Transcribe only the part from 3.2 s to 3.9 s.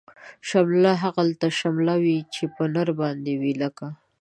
وی لکه